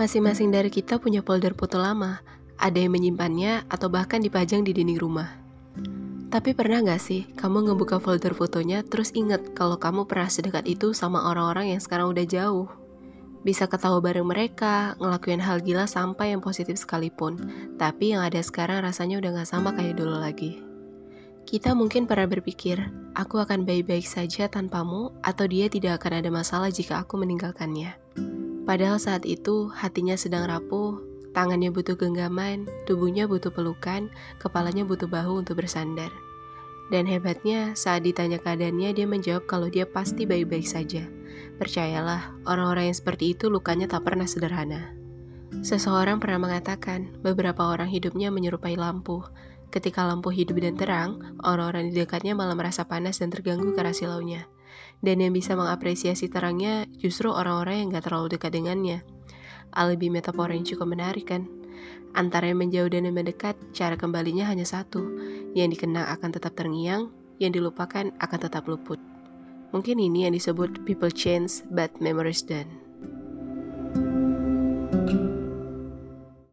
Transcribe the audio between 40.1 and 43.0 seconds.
baik-baik saja. Percayalah, orang-orang yang